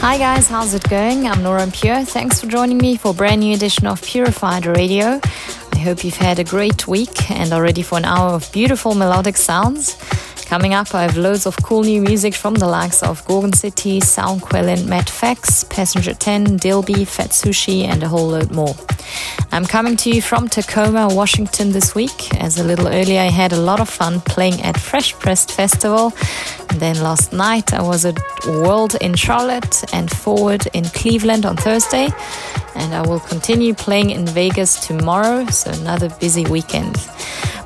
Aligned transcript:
Hi 0.00 0.16
guys, 0.16 0.48
how's 0.48 0.72
it 0.72 0.88
going? 0.88 1.26
I'm 1.26 1.42
Nora 1.42 1.60
En 1.60 1.70
Pure. 1.70 2.06
Thanks 2.06 2.40
for 2.40 2.46
joining 2.46 2.78
me 2.78 2.96
for 2.96 3.10
a 3.10 3.14
brand 3.14 3.42
new 3.42 3.54
edition 3.54 3.86
of 3.86 4.02
Purified 4.02 4.64
Radio. 4.64 5.20
I 5.72 5.78
hope 5.78 6.02
you've 6.02 6.16
had 6.16 6.38
a 6.38 6.44
great 6.44 6.88
week 6.88 7.30
and 7.30 7.52
are 7.52 7.62
ready 7.62 7.82
for 7.82 7.98
an 7.98 8.06
hour 8.06 8.30
of 8.30 8.50
beautiful 8.50 8.94
melodic 8.94 9.36
sounds. 9.36 9.96
Coming 10.46 10.72
up, 10.72 10.94
I 10.94 11.02
have 11.02 11.18
loads 11.18 11.44
of 11.44 11.54
cool 11.62 11.82
new 11.82 12.00
music 12.00 12.34
from 12.34 12.54
the 12.54 12.66
likes 12.66 13.02
of 13.02 13.22
Gorgon 13.26 13.52
City, 13.52 14.00
Soundquellen, 14.00 14.86
Matt 14.86 15.10
Fax, 15.10 15.64
Passenger 15.64 16.14
10, 16.14 16.58
Dilby, 16.58 17.06
Fat 17.06 17.30
Sushi, 17.30 17.84
and 17.84 18.02
a 18.02 18.08
whole 18.08 18.28
load 18.28 18.50
more. 18.50 18.74
I'm 19.52 19.66
coming 19.66 19.96
to 19.98 20.10
you 20.10 20.22
from 20.22 20.48
Tacoma, 20.48 21.08
Washington 21.10 21.72
this 21.72 21.94
week. 21.94 22.34
As 22.40 22.58
a 22.58 22.64
little 22.64 22.86
earlier, 22.86 23.20
I 23.20 23.30
had 23.30 23.52
a 23.52 23.56
lot 23.56 23.80
of 23.80 23.88
fun 23.88 24.20
playing 24.20 24.62
at 24.62 24.78
Fresh 24.78 25.14
Pressed 25.14 25.50
Festival. 25.52 26.12
And 26.68 26.80
then 26.80 27.00
last 27.02 27.32
night, 27.32 27.74
I 27.74 27.82
was 27.82 28.04
at 28.04 28.18
World 28.46 28.94
in 29.00 29.14
Charlotte 29.14 29.82
and 29.92 30.10
Forward 30.10 30.66
in 30.72 30.84
Cleveland 30.84 31.44
on 31.44 31.56
Thursday. 31.56 32.08
And 32.74 32.94
I 32.94 33.02
will 33.02 33.20
continue 33.20 33.74
playing 33.74 34.10
in 34.10 34.26
Vegas 34.26 34.86
tomorrow, 34.86 35.46
so 35.46 35.72
another 35.72 36.08
busy 36.20 36.44
weekend. 36.44 36.96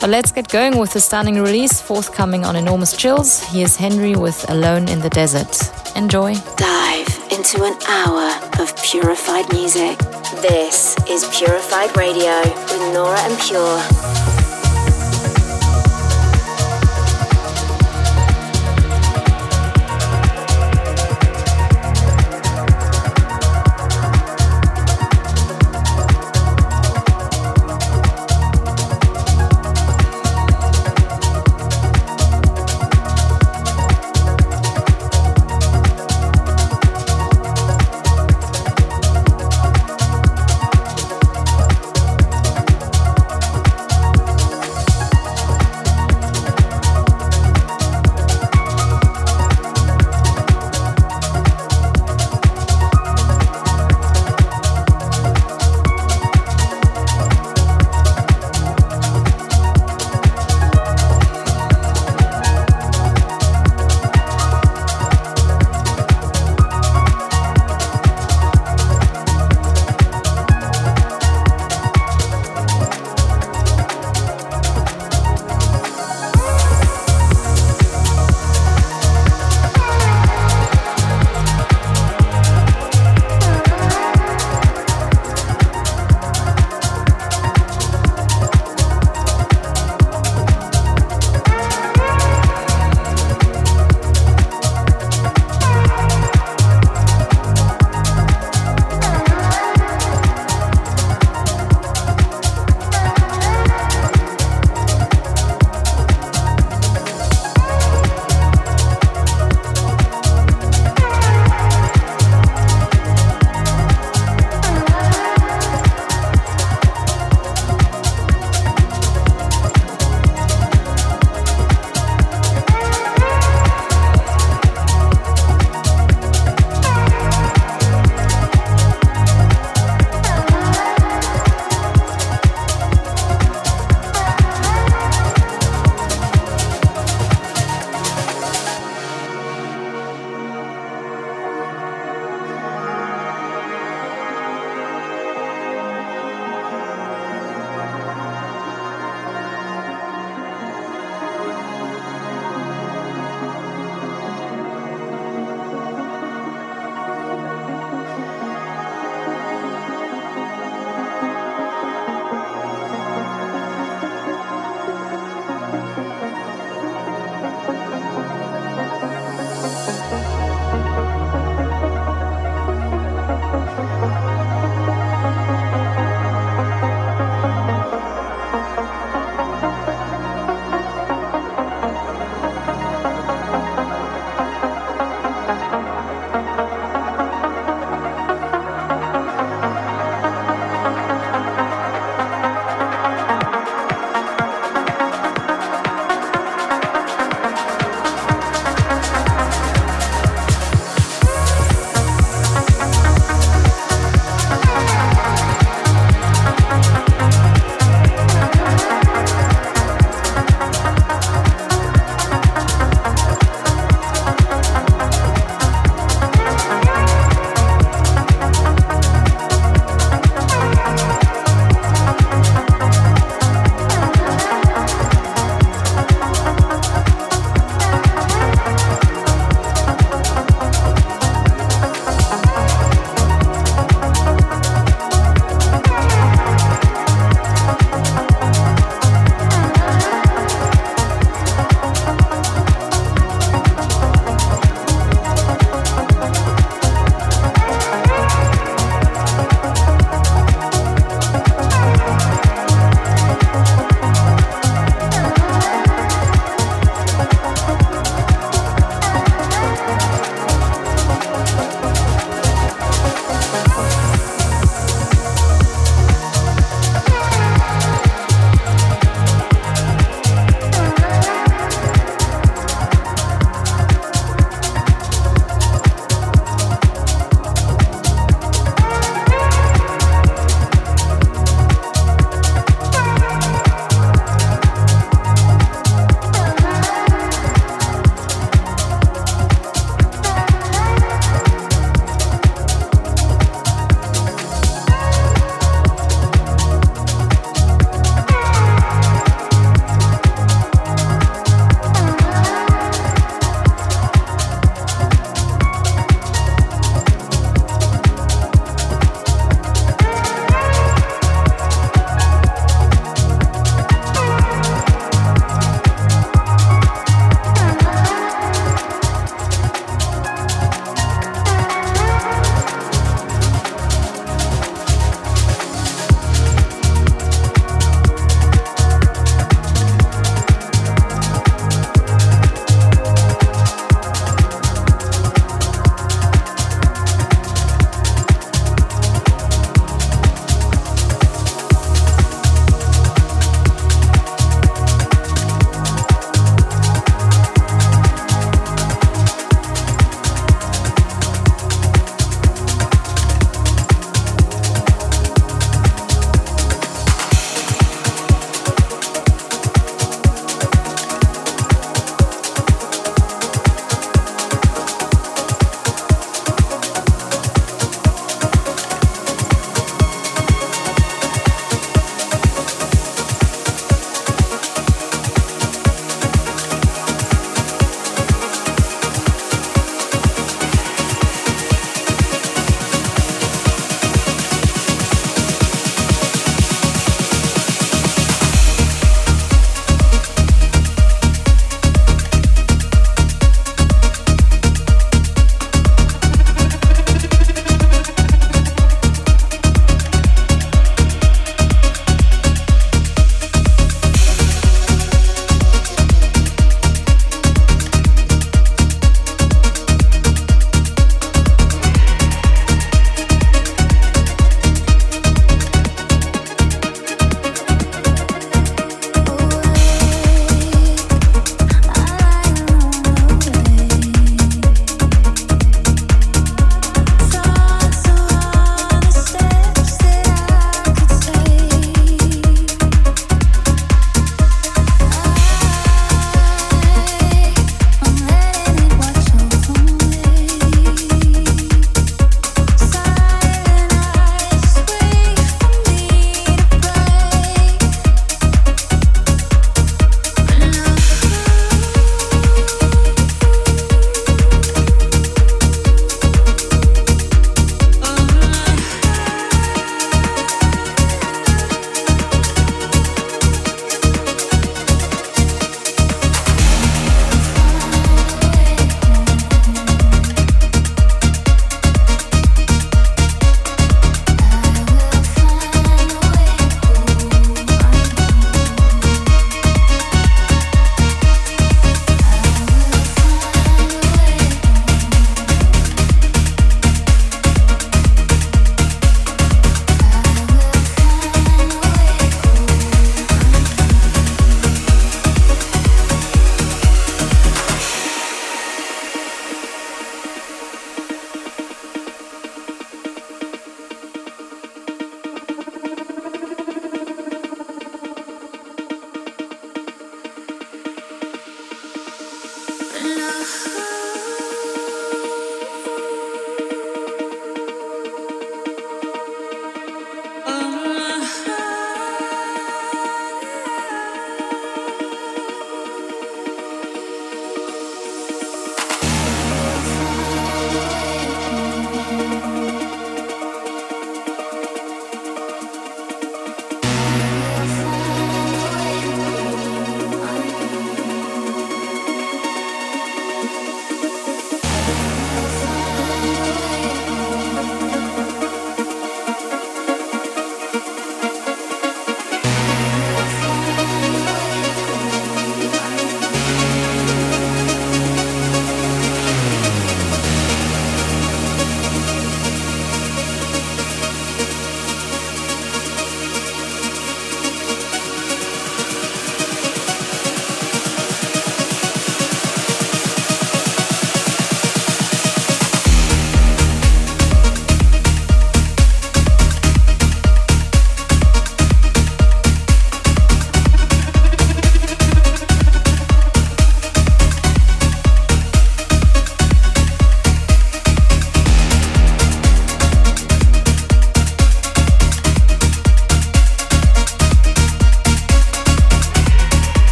But 0.00 0.10
let's 0.10 0.32
get 0.32 0.48
going 0.48 0.78
with 0.78 0.92
the 0.92 1.00
stunning 1.00 1.40
release 1.40 1.80
forthcoming 1.80 2.44
on 2.44 2.56
Enormous 2.56 2.96
Chills. 2.96 3.42
Here's 3.52 3.76
Henry 3.76 4.14
with 4.14 4.48
Alone 4.50 4.88
in 4.88 5.00
the 5.00 5.10
Desert. 5.10 5.52
Enjoy. 5.96 6.34
Dive 6.56 7.11
into 7.32 7.64
an 7.64 7.74
hour 7.88 8.28
of 8.60 8.76
purified 8.82 9.50
music. 9.54 9.98
This 10.42 10.94
is 11.08 11.24
Purified 11.34 11.96
Radio 11.96 12.42
with 12.42 12.92
Nora 12.92 13.18
En 13.22 13.36
Pure. 13.38 14.31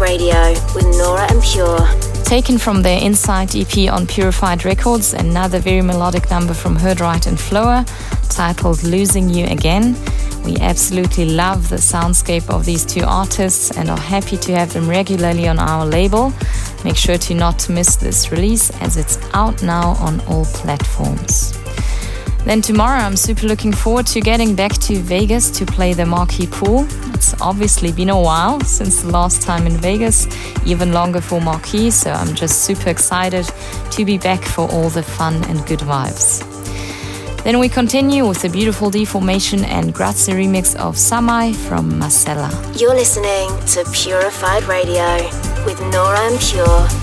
Radio 0.00 0.52
with 0.74 0.86
Nora 0.96 1.30
En 1.30 1.40
Pure. 1.42 2.24
Taken 2.24 2.56
from 2.56 2.80
their 2.80 2.98
Insight 3.02 3.54
EP 3.54 3.92
on 3.92 4.06
Purified 4.06 4.64
Records, 4.64 5.12
another 5.12 5.58
very 5.58 5.82
melodic 5.82 6.30
number 6.30 6.54
from 6.54 6.74
Herdright 6.74 7.26
and 7.26 7.38
Flower, 7.38 7.84
titled 8.30 8.82
Losing 8.82 9.28
You 9.28 9.44
Again. 9.46 9.94
We 10.42 10.56
absolutely 10.56 11.26
love 11.26 11.68
the 11.68 11.76
soundscape 11.76 12.48
of 12.48 12.64
these 12.64 12.86
two 12.86 13.02
artists 13.06 13.76
and 13.76 13.90
are 13.90 13.98
happy 13.98 14.38
to 14.38 14.54
have 14.54 14.72
them 14.72 14.88
regularly 14.88 15.46
on 15.46 15.58
our 15.58 15.84
label. 15.84 16.32
Make 16.82 16.96
sure 16.96 17.18
to 17.18 17.34
not 17.34 17.68
miss 17.68 17.96
this 17.96 18.32
release 18.32 18.70
as 18.80 18.96
it's 18.96 19.18
out 19.34 19.62
now 19.62 19.90
on 20.00 20.20
all 20.22 20.46
platforms. 20.46 21.52
Then 22.44 22.62
tomorrow, 22.62 23.00
I'm 23.00 23.16
super 23.16 23.46
looking 23.46 23.72
forward 23.72 24.06
to 24.08 24.22
getting 24.22 24.54
back 24.54 24.72
to 24.72 24.98
Vegas 24.98 25.50
to 25.58 25.66
play 25.66 25.92
the 25.92 26.06
Marquee 26.06 26.46
Pool. 26.46 26.86
It's 27.20 27.38
obviously 27.42 27.92
been 27.92 28.08
a 28.08 28.18
while 28.18 28.60
since 28.62 29.02
the 29.02 29.10
last 29.10 29.42
time 29.42 29.66
in 29.66 29.76
Vegas, 29.76 30.26
even 30.64 30.94
longer 30.94 31.20
for 31.20 31.38
Marquee, 31.38 31.90
so 31.90 32.10
I'm 32.10 32.34
just 32.34 32.64
super 32.64 32.88
excited 32.88 33.44
to 33.90 34.06
be 34.06 34.16
back 34.16 34.42
for 34.42 34.66
all 34.72 34.88
the 34.88 35.02
fun 35.02 35.34
and 35.44 35.58
good 35.66 35.80
vibes. 35.80 36.40
Then 37.44 37.58
we 37.58 37.68
continue 37.68 38.26
with 38.26 38.40
the 38.40 38.48
beautiful 38.48 38.90
Deformation 38.90 39.66
and 39.66 39.92
Grazie 39.92 40.32
remix 40.32 40.74
of 40.76 40.94
Samai 40.96 41.54
from 41.54 41.98
Marcella. 41.98 42.48
You're 42.74 42.94
listening 42.94 43.50
to 43.66 43.84
Purified 43.92 44.62
Radio 44.62 45.16
with 45.66 45.78
Nora 45.92 46.20
En 46.20 46.38
Pure. 46.38 46.99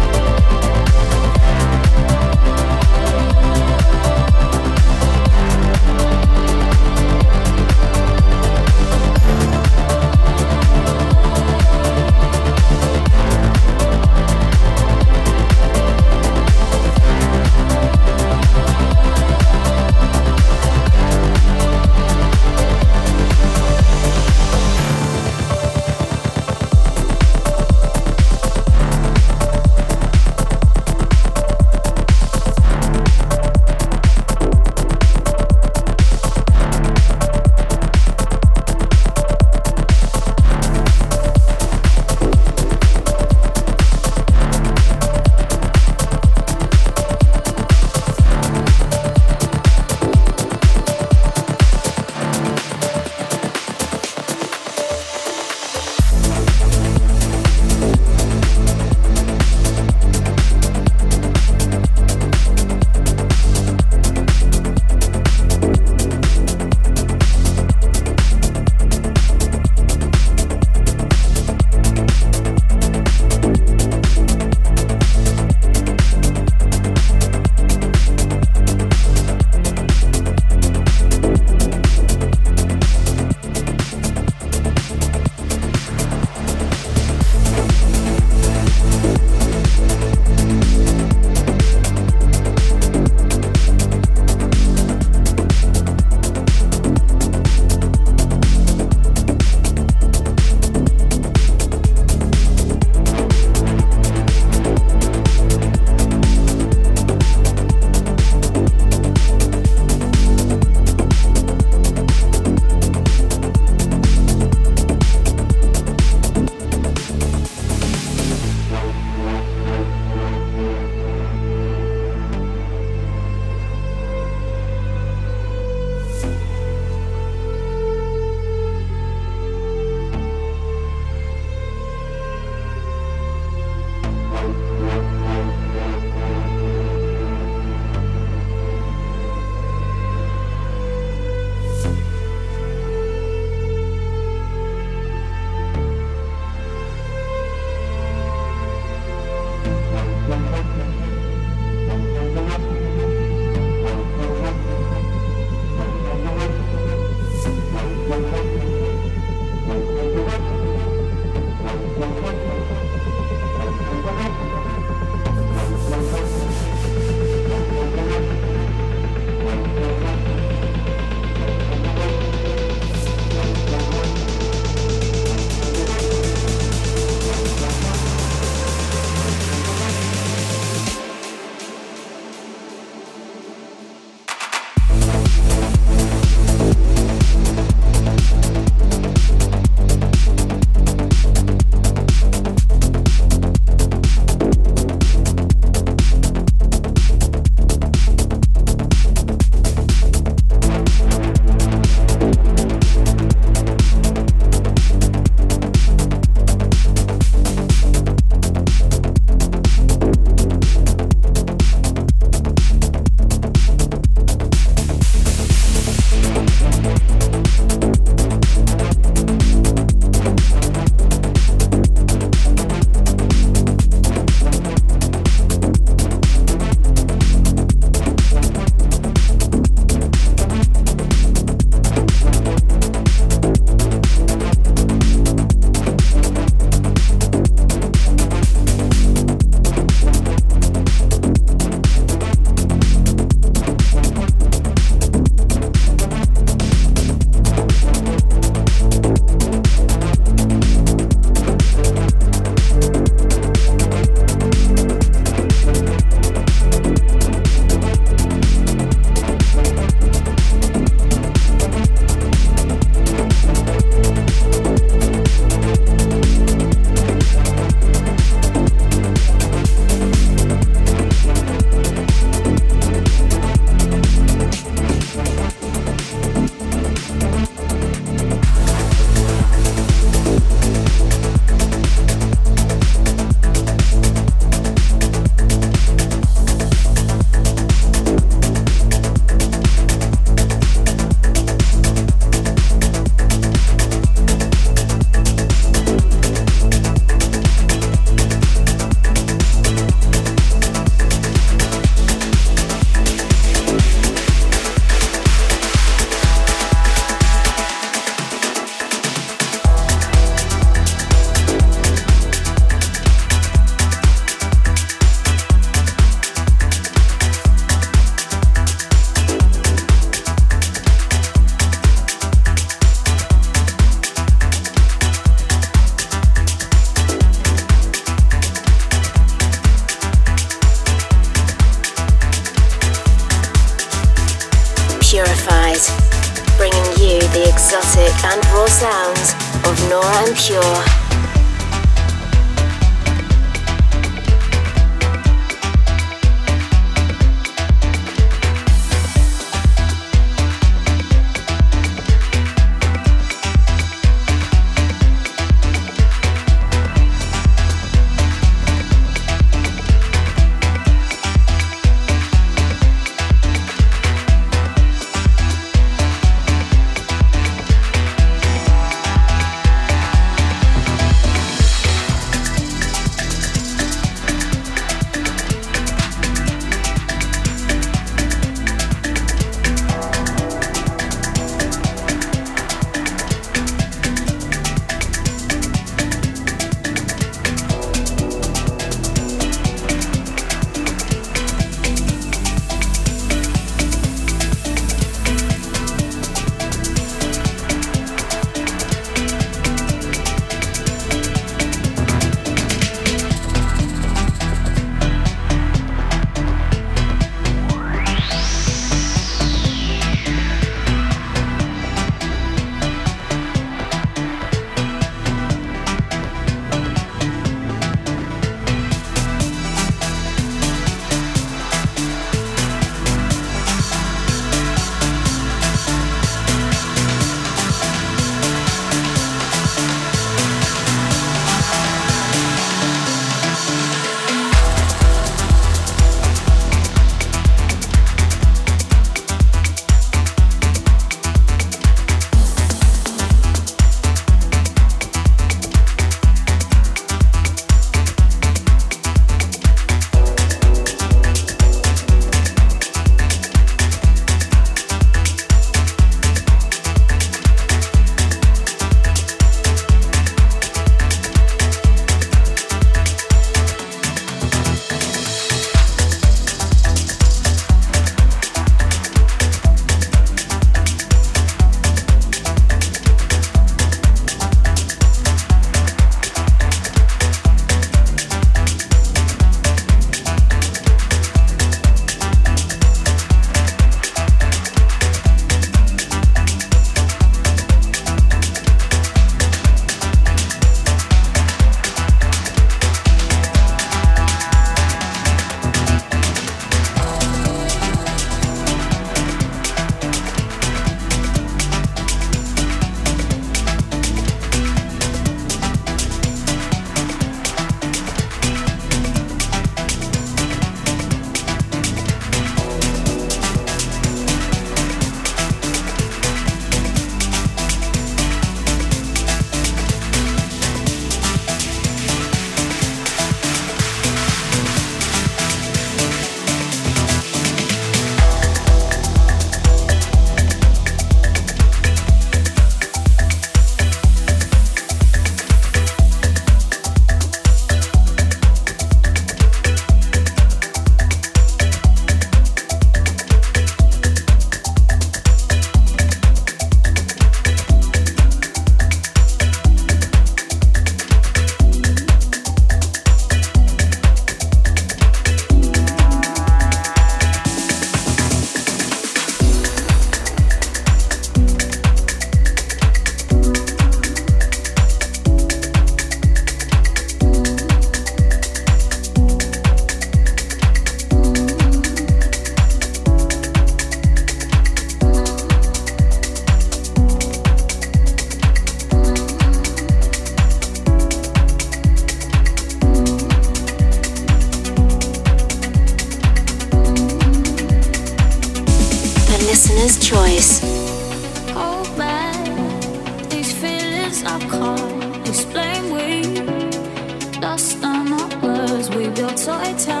I 599.63 599.73
tell 599.73 600.00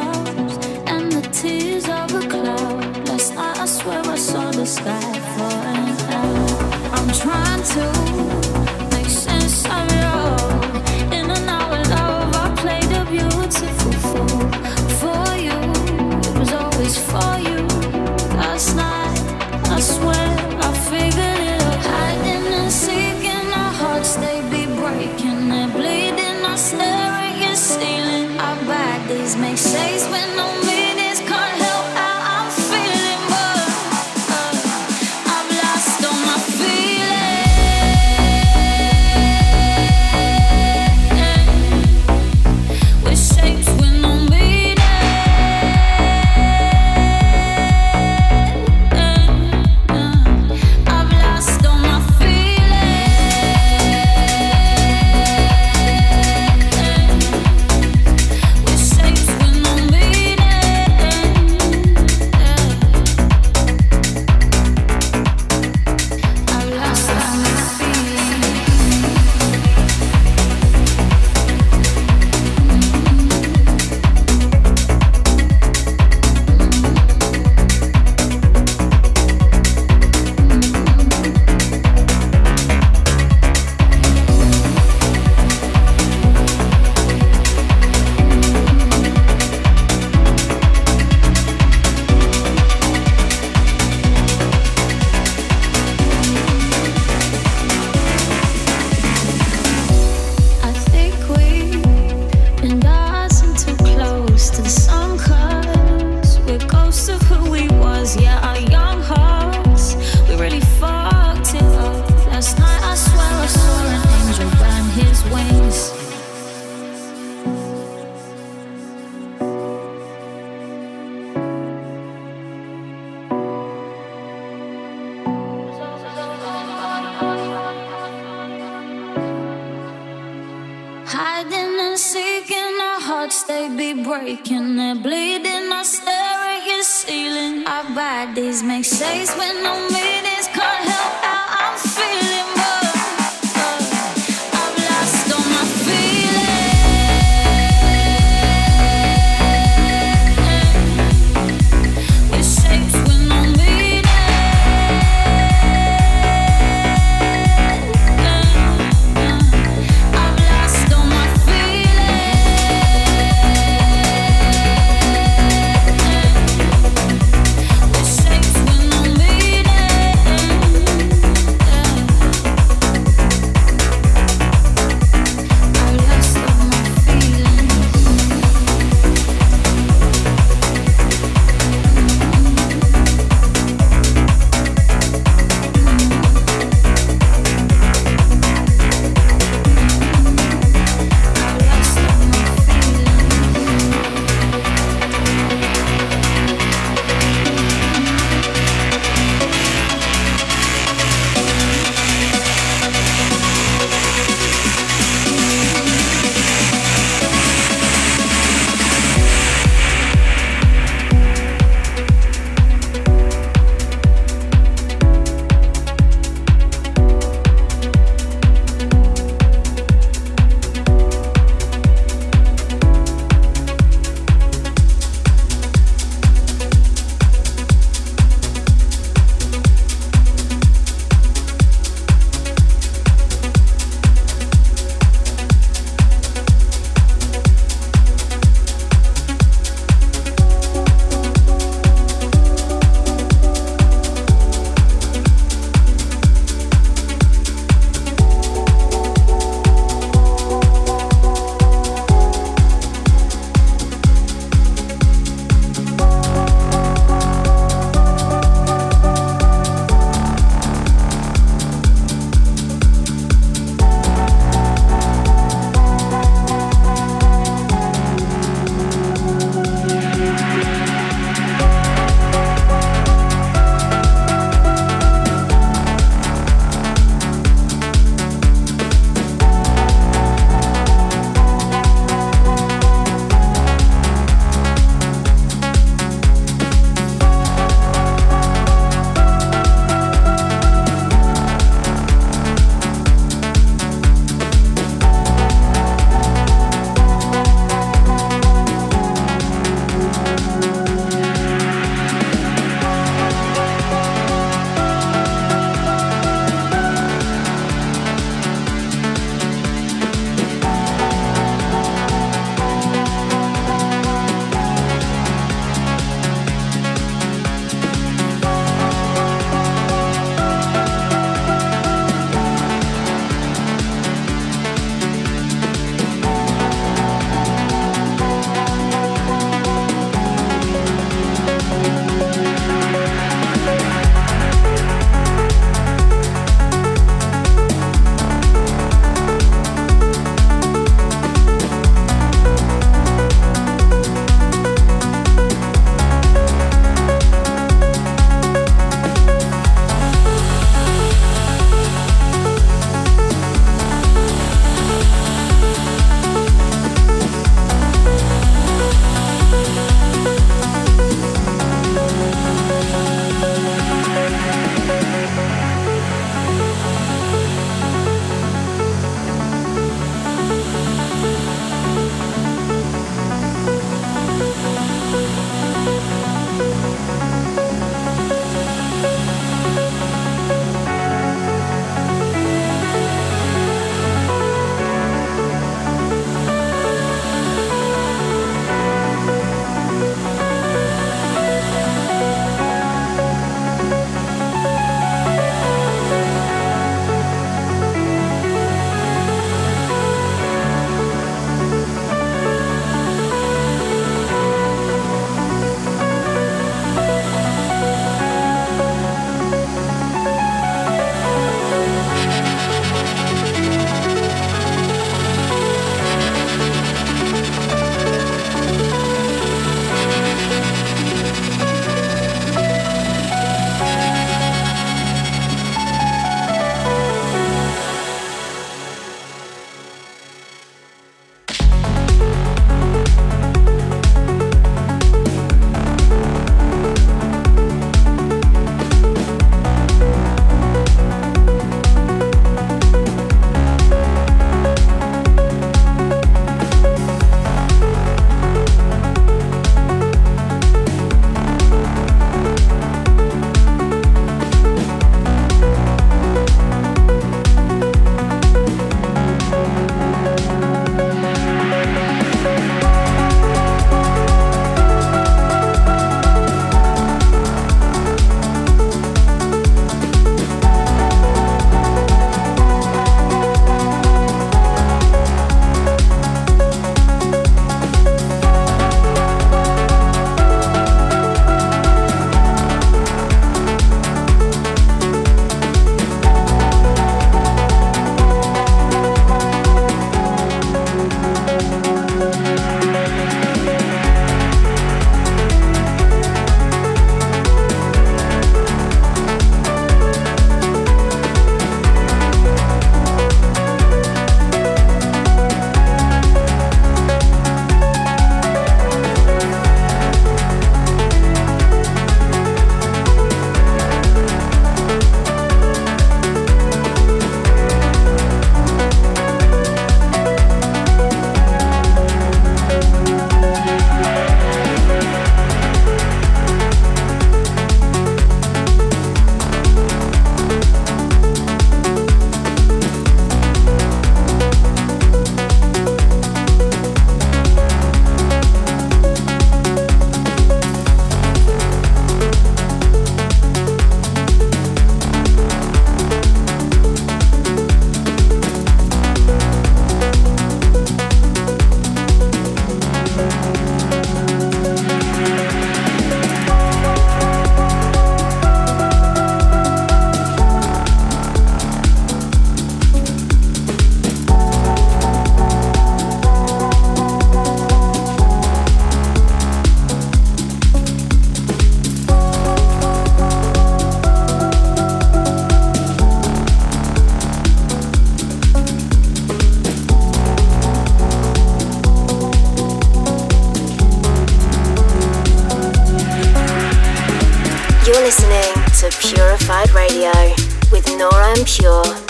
breaking 134.31 134.79
and 134.79 135.03
bleeding. 135.03 135.71
I 135.73 135.83
stare 135.83 136.13
at 136.13 136.65
your 136.65 136.83
ceiling. 136.83 137.67
Our 137.67 137.83
bodies 137.93 138.63
make 138.63 138.85
shapes 138.85 139.35
when 139.35 139.65
I'm. 139.65 140.10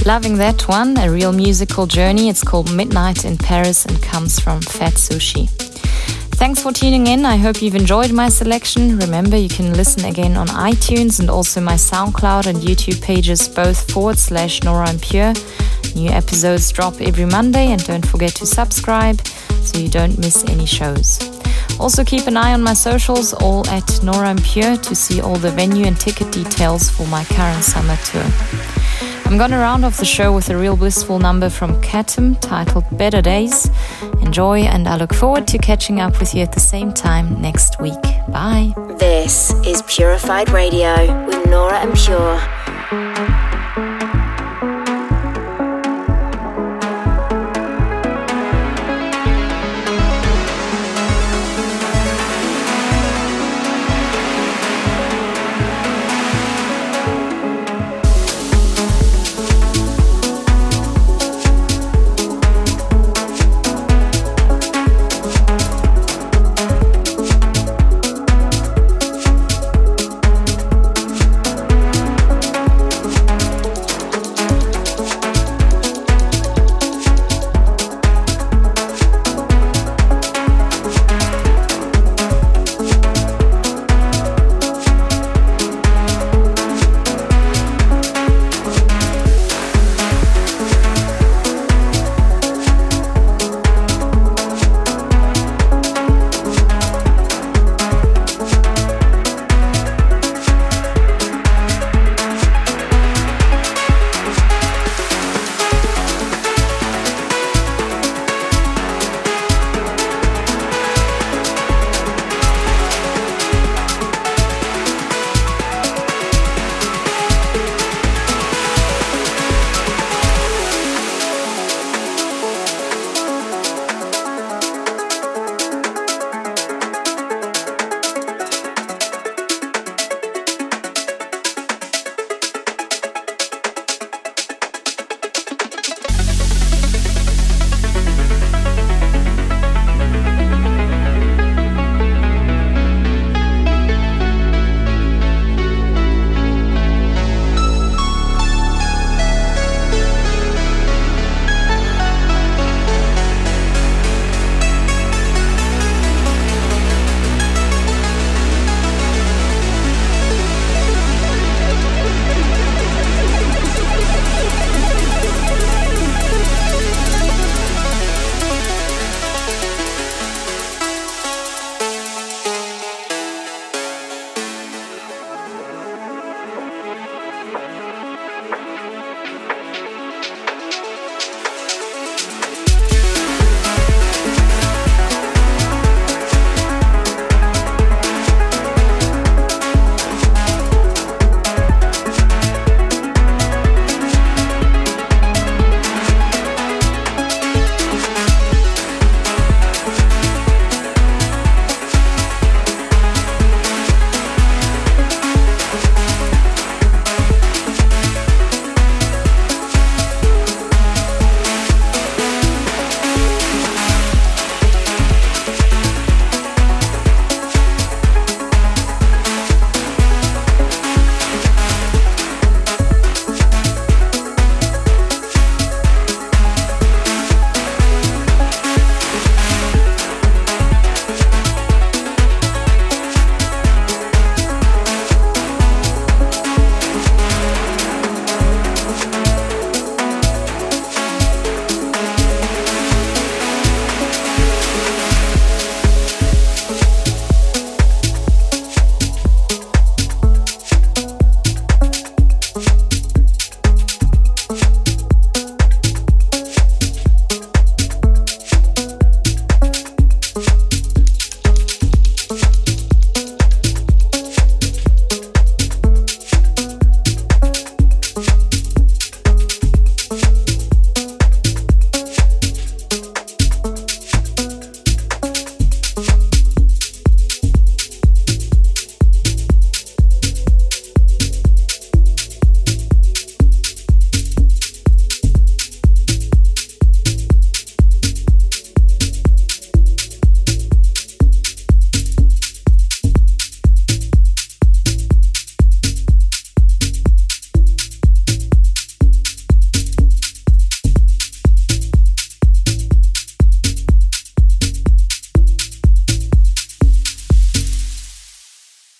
Loving 0.03 0.37
that 0.37 0.67
one, 0.67 0.97
a 0.97 1.11
real 1.11 1.31
musical 1.31 1.85
journey. 1.85 2.27
It's 2.27 2.43
called 2.43 2.73
Midnight 2.75 3.23
in 3.23 3.37
Paris 3.37 3.85
and 3.85 4.01
comes 4.01 4.39
from 4.39 4.59
Fat 4.59 4.93
Sushi. 4.93 5.47
Thanks 6.41 6.59
for 6.59 6.71
tuning 6.71 7.05
in. 7.05 7.23
I 7.23 7.37
hope 7.37 7.61
you've 7.61 7.75
enjoyed 7.75 8.11
my 8.11 8.27
selection. 8.27 8.97
Remember, 8.97 9.37
you 9.37 9.47
can 9.47 9.73
listen 9.73 10.05
again 10.05 10.37
on 10.37 10.47
iTunes 10.47 11.19
and 11.19 11.29
also 11.29 11.61
my 11.61 11.75
SoundCloud 11.75 12.47
and 12.47 12.57
YouTube 12.57 12.99
pages, 13.03 13.47
both 13.47 13.91
forward 13.91 14.17
slash 14.17 14.63
Nora 14.63 14.89
En 14.89 14.97
Pure. 14.97 15.33
New 15.93 16.09
episodes 16.09 16.71
drop 16.71 16.99
every 16.99 17.25
Monday, 17.25 17.67
and 17.67 17.83
don't 17.85 18.05
forget 18.05 18.33
to 18.35 18.45
subscribe 18.47 19.21
so 19.61 19.77
you 19.77 19.87
don't 19.87 20.17
miss 20.17 20.43
any 20.45 20.65
shows. 20.65 21.19
Also, 21.79 22.03
keep 22.03 22.25
an 22.25 22.37
eye 22.37 22.53
on 22.53 22.63
my 22.63 22.73
socials, 22.73 23.33
all 23.35 23.67
at 23.67 24.03
Nora 24.03 24.29
En 24.29 24.41
Pure, 24.41 24.77
to 24.77 24.95
see 24.95 25.21
all 25.21 25.35
the 25.35 25.51
venue 25.51 25.85
and 25.85 25.99
ticket 25.99 26.31
details 26.31 26.89
for 26.89 27.05
my 27.07 27.23
current 27.25 27.63
summer 27.63 27.97
tour. 27.97 28.25
I'm 29.31 29.37
gonna 29.37 29.59
round 29.59 29.85
off 29.85 29.95
the 29.95 30.03
show 30.03 30.35
with 30.35 30.49
a 30.49 30.57
real 30.57 30.75
blissful 30.75 31.17
number 31.17 31.49
from 31.49 31.81
Katem 31.81 32.37
titled 32.41 32.83
Better 32.97 33.21
Days. 33.21 33.69
Enjoy, 34.21 34.59
and 34.63 34.89
I 34.89 34.97
look 34.97 35.13
forward 35.13 35.47
to 35.47 35.57
catching 35.57 36.01
up 36.01 36.19
with 36.19 36.35
you 36.35 36.41
at 36.41 36.51
the 36.51 36.59
same 36.59 36.91
time 36.91 37.41
next 37.41 37.79
week. 37.79 38.01
Bye. 38.27 38.73
This 38.99 39.53
is 39.65 39.83
Purified 39.83 40.49
Radio 40.49 41.25
with 41.27 41.45
Nora 41.49 41.79
En 41.79 41.93
Pure. 41.93 42.60